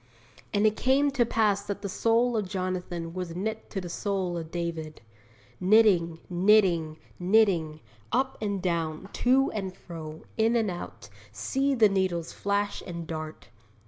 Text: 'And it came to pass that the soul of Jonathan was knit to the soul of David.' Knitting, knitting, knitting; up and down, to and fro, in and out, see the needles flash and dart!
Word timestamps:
'And 0.51 0.65
it 0.65 0.75
came 0.75 1.11
to 1.11 1.27
pass 1.27 1.61
that 1.61 1.83
the 1.83 1.87
soul 1.87 2.35
of 2.35 2.49
Jonathan 2.49 3.13
was 3.13 3.35
knit 3.35 3.69
to 3.69 3.79
the 3.79 3.87
soul 3.87 4.35
of 4.35 4.49
David.' 4.49 4.99
Knitting, 5.59 6.17
knitting, 6.27 6.97
knitting; 7.19 7.81
up 8.11 8.35
and 8.41 8.63
down, 8.63 9.09
to 9.13 9.51
and 9.51 9.75
fro, 9.77 10.23
in 10.37 10.55
and 10.55 10.71
out, 10.71 11.09
see 11.31 11.75
the 11.75 11.87
needles 11.87 12.33
flash 12.33 12.81
and 12.87 13.05
dart! 13.05 13.49